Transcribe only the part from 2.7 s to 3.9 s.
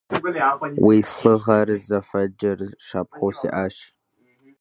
щапхъэу сиӀащ.